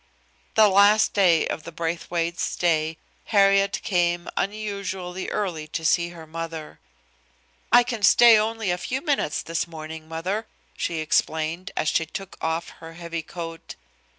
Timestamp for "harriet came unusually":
3.25-5.29